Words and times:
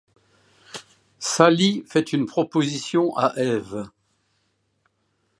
Sally 1.19 1.83
fait 1.87 2.11
une 2.11 2.25
proposition 2.25 3.15
à 3.15 3.33
Eve. 3.37 3.87